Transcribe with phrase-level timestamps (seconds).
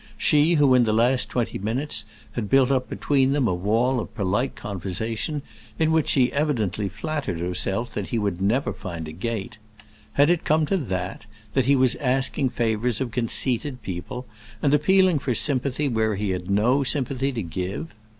[0.17, 4.11] —she who in the last twenty minutes had built up between them a wall of
[4.15, 5.43] polite conversation
[5.77, 9.59] in which she evidently flattered herself that he would never find a gate.
[10.13, 14.25] Had it come to that—that he was asking favors of conceited people,
[14.59, 17.93] and appealing for sympathy where he had no sympathy to give?